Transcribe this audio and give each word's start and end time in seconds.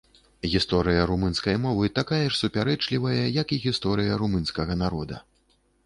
Гісторыя 0.53 1.03
румынскай 1.11 1.59
мовы 1.67 1.91
такая 2.01 2.23
ж 2.23 2.33
супярэчлівая, 2.41 3.21
як 3.41 3.47
і 3.59 3.63
гісторыя 3.71 4.21
румынскага 4.25 4.73
народа. 4.85 5.27